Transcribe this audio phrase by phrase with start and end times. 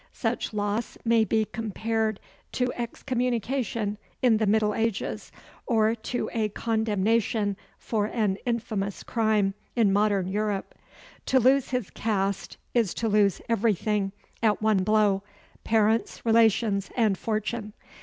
[0.13, 2.19] Such loss may be compared
[2.53, 5.31] to excommunication in the middle ages,
[5.67, 10.73] or to a condemnation for an infamous crime in modern Europe.
[11.27, 14.11] To lose his caste is to lose everything
[14.41, 15.21] at one blow,
[15.63, 17.73] parents, relations, and fortune.